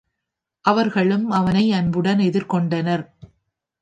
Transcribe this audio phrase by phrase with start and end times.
[0.65, 3.05] அவர்களும் அவனை அன்புடன் எதிர்கொண்டனர்.